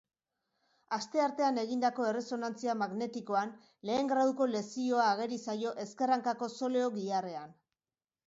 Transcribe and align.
Asteartean 0.95 1.59
egindako 1.63 2.05
erresonantzia 2.11 2.75
magnetikoan 2.79 3.53
lehen 3.89 4.09
graduko 4.13 4.47
lesioa 4.55 5.05
ageri 5.11 5.39
zaio 5.45 5.75
ezker 5.85 6.15
hankako 6.15 6.49
soleo 6.61 6.89
giharrean. 6.97 7.53